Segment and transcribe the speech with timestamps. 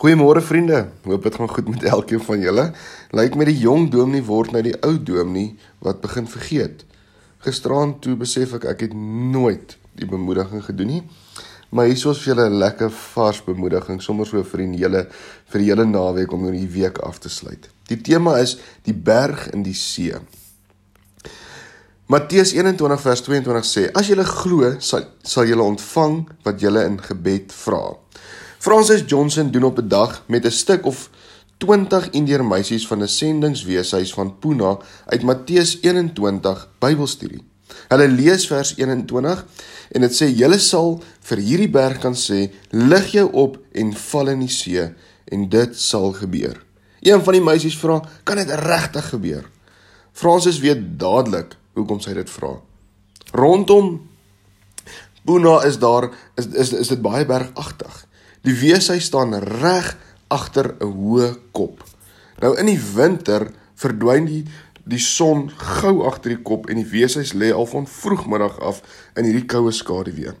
[0.00, 0.88] Goeiemôre vriende.
[1.04, 2.62] Hoop dit gaan goed met elkeen van julle.
[3.12, 6.86] Lyk my die jong dominee word nou die ou dominee wat begin vergeet.
[7.44, 11.02] Gisterand toe besef ek ek het nooit die bemoediging gedoen nie.
[11.68, 15.06] Maar hier is vir julle 'n lekker vars bemoediging sommer so vir die hele
[15.52, 17.68] vir die hele naweek om hierdie week af te sluit.
[17.88, 20.16] Die tema is die berg in die see.
[22.06, 26.98] Matteus 21 vers 22 sê: As julle glo, sal sal julle ontvang wat julle in
[26.98, 28.00] gebed vra.
[28.60, 31.10] Francis Johnson doen op 'n dag met 'n stuk of
[31.56, 37.44] 20 Indiër meisies van 'n sendingsweeshuis van Pune uit Matteus 21 Bybelstudie.
[37.88, 39.46] Hulle lees vers 21
[39.90, 44.28] en dit sê: "Julle sal vir hierdie berg kan sê: Lig jou op en val
[44.28, 44.92] in die see
[45.24, 46.64] en dit sal gebeur."
[47.00, 49.50] Een van die meisies vra: "Kan dit regtig gebeur?"
[50.12, 52.60] Francis weet dadelik hoekom sy dit vra.
[53.32, 54.08] Rondom
[55.24, 58.08] Puna is daar is is is dit baie bergagtig.
[58.46, 59.96] Die weeshuis staan reg
[60.32, 61.84] agter 'n hoë kop.
[62.40, 64.44] Nou in die winter verdwyn die
[64.84, 68.82] die son gou agter die kop en die weeshuis lê al van vroegmiddag af
[69.16, 70.32] in hierdie koue skaduwee.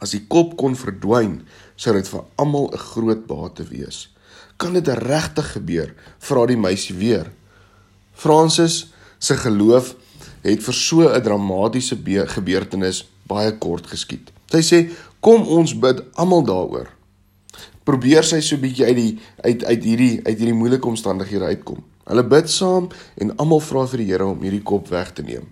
[0.00, 1.42] As die kop kon verdwyn,
[1.76, 4.08] sou dit vir almal 'n groot bate wees.
[4.56, 5.94] Kan dit regtig gebeur?
[6.18, 7.32] Vra die meisie weer.
[8.12, 9.94] Francis se geloof
[10.42, 14.32] het vir so 'n dramatiese gebeurtenis baie kort geskied.
[14.50, 14.90] Sy sê,
[15.22, 16.90] "Kom ons bid almal daaroor."
[17.86, 21.82] Probeer sy so 'n bietjie uit die uit uit hierdie uit hierdie moeilike omstandighede uitkom.
[22.04, 25.46] Hulle bid saam en almal vra vir die Here om hierdie kop weg te neem.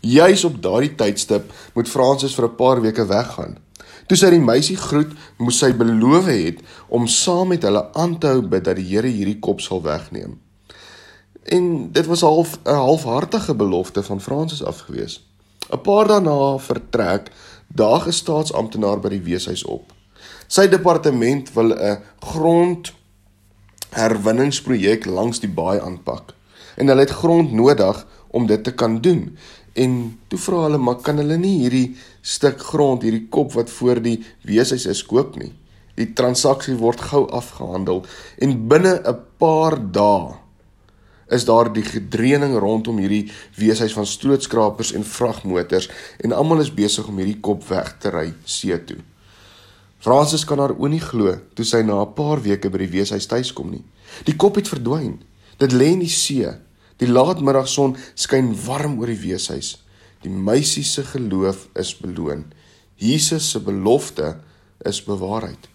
[0.00, 3.58] Juis op daardie tydstip moet Fransis vir 'n paar weke weggaan.
[4.06, 8.26] Toe sy die meisie groet, moes sy beloof het om saam met hulle aan te
[8.26, 10.38] hou bid dat die Here hierdie kop sal wegneem.
[11.44, 15.20] En dit was half 'n halfhartige belofte van Fransis af gewees.
[15.72, 17.30] 'n Paar dae na vertrek
[17.78, 19.92] daag 'n staatsamptenaar by die weeshuis op.
[20.48, 22.92] Sy departement wil 'n grond
[23.90, 26.34] herwinningsprojek langs die baai aanpak.
[26.76, 29.36] En hulle het grond nodig om dit te kan doen.
[29.72, 34.02] En toe vra hulle, "Maar kan hulle nie hierdie stuk grond, hierdie kop wat voor
[34.02, 35.52] die weeshuis is koop nie?"
[35.94, 38.04] Die transaksie word gou afgehandel
[38.38, 40.47] en binne 'n paar dae
[41.30, 43.28] is daar die gedreuning rondom hierdie
[43.58, 45.88] weeshuis van strootskrapers en vragmotors
[46.24, 49.00] en almal is besig om hierdie kop weg te ry see toe.
[49.98, 53.26] Fransis kan haar oë nie glo toe sy na 'n paar weke by die weeshuis
[53.26, 53.84] tuiskom nie.
[54.24, 55.18] Die kop het verdwyn.
[55.58, 56.46] Dit lê in die see.
[56.98, 59.78] Die laatmiddagson skyn warm oor die weeshuis.
[60.22, 62.44] Die meisie se geloof is beloon.
[62.96, 64.36] Jesus se belofte
[64.84, 65.68] is bewaarheid.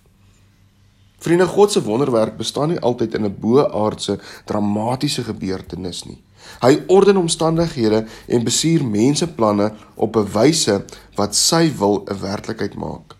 [1.23, 6.19] Vriende, God se wonderwerk bestaan nie altyd in 'n bo-aardse dramatiese gebeurtenis nie.
[6.59, 10.85] Hy orden omstandighede en bestuur mense planne op 'n wyse
[11.15, 13.15] wat sy wil 'n werklikheid maak.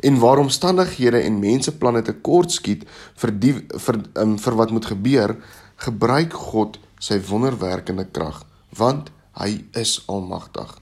[0.00, 2.84] En waar omstandighede en mense planne tekortskiet
[3.14, 5.36] vir die vir um, vir wat moet gebeur,
[5.76, 8.44] gebruik God sy wonderwerkende krag,
[8.76, 10.78] want hy is almagtig.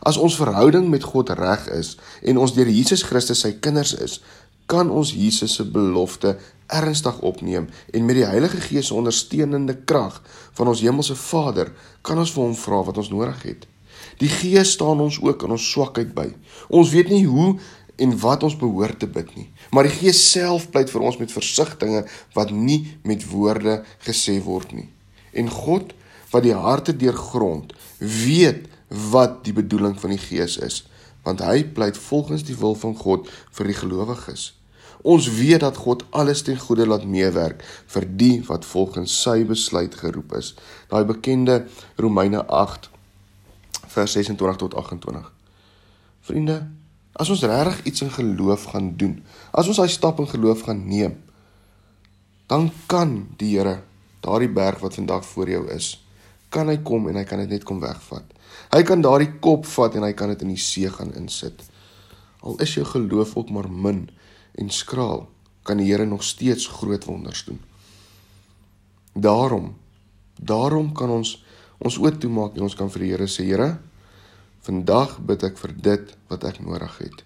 [0.00, 4.20] As ons verhouding met God reg is en ons deur Jesus Christus sy kinders is,
[4.68, 6.36] kan ons Jesus se belofte
[6.68, 10.20] ernstig opneem en met die Heilige Gees se ondersteunende krag
[10.58, 11.72] van ons hemelse Vader
[12.04, 13.64] kan ons vir hom vra wat ons nodig het.
[14.20, 16.28] Die Gees staan ons ook in ons swakheid by.
[16.68, 17.54] Ons weet nie hoe
[17.98, 21.32] en wat ons behoort te bid nie, maar die Gees self pleit vir ons met
[21.32, 24.86] versigtings wat nie met woorde gesê word nie.
[25.32, 25.96] En God
[26.30, 28.68] wat die harte deurgrond, weet
[29.10, 30.82] wat die bedoeling van die Gees is,
[31.24, 34.57] want hy pleit volgens die wil van God vir die gelowiges.
[35.02, 39.94] Ons weet dat God alles ten goeie laat meewerk vir die wat volgens sy besluit
[39.94, 40.54] geroep is.
[40.90, 41.66] Daai bekende
[41.96, 42.90] Romeine 8
[43.88, 45.30] vers 26 tot 28.
[46.28, 46.58] Vriende,
[47.12, 49.16] as ons regtig iets in geloof gaan doen,
[49.50, 51.16] as ons daai stap in geloof gaan neem,
[52.48, 53.82] dan kan die Here
[54.24, 55.94] daardie berg wat vandag voor jou is,
[56.48, 58.24] kan hy kom en hy kan dit net kom wegvat.
[58.72, 61.62] Hy kan daardie kop vat en hy kan dit in die see gaan insit.
[62.40, 64.06] Al is jou geloof ook maar min,
[64.58, 65.26] en skraal,
[65.62, 67.60] kan die Here nog steeds groot wonders doen.
[69.12, 69.76] Daarom,
[70.40, 71.36] daarom kan ons
[71.78, 73.76] ons oop toemaak en ons kan vir die Here sê, Here,
[74.66, 77.22] vandag bid ek vir dit wat ek nodig het.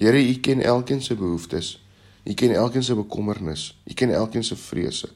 [0.00, 1.76] Here, U ken elkeen se behoeftes.
[2.24, 3.74] U ken elkeen se bekommernis.
[3.84, 5.10] U ken elkeen se vrese.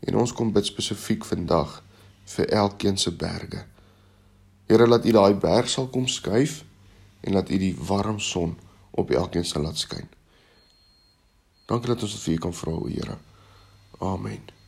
[0.00, 1.82] En ons kom bid spesifiek vandag
[2.34, 3.66] vir elkeen se berge.
[4.68, 6.62] Here, laat U daai berg sal kom skuif
[7.20, 8.56] en laat U die warm son
[8.96, 10.08] op elkeen sal laat skyn.
[11.64, 13.16] Dankie dat ons dit vir U kan vra, o Here.
[13.98, 14.63] Amen.